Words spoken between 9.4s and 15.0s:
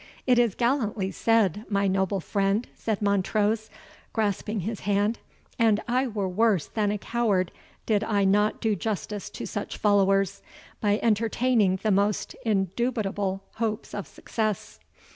such followers, by entertaining the most indubitable hopes of success.